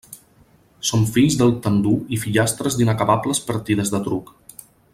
Som 0.89 1.03
fills 1.17 1.35
del 1.41 1.53
tendur 1.67 1.93
i 2.17 2.19
fillastres 2.23 2.79
d'inacabables 2.79 3.43
partides 3.51 3.93
de 3.97 4.01
truc. 4.09 4.33